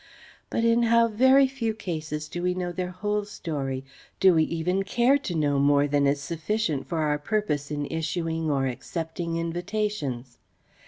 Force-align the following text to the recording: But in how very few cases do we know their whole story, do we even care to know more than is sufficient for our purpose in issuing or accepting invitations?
But 0.49 0.63
in 0.63 0.81
how 0.81 1.07
very 1.09 1.45
few 1.47 1.75
cases 1.75 2.27
do 2.27 2.41
we 2.41 2.55
know 2.55 2.71
their 2.71 2.89
whole 2.89 3.23
story, 3.23 3.85
do 4.19 4.33
we 4.33 4.45
even 4.45 4.81
care 4.81 5.19
to 5.19 5.35
know 5.35 5.59
more 5.59 5.85
than 5.87 6.07
is 6.07 6.19
sufficient 6.19 6.87
for 6.87 7.01
our 7.01 7.19
purpose 7.19 7.69
in 7.69 7.85
issuing 7.85 8.49
or 8.49 8.65
accepting 8.65 9.37
invitations? 9.37 10.39